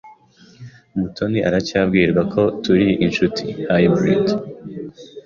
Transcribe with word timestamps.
Mutoni 0.97 1.39
aracyibwira 1.47 2.19
ko 2.33 2.41
turi 2.63 2.87
inshuti. 3.05 3.43
(Hybrid) 3.69 4.25